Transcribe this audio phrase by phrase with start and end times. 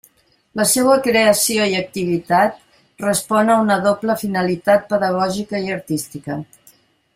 [0.59, 2.57] La seua creació i activitat
[3.05, 6.43] respon a una doble finalitat pedagògica i artística.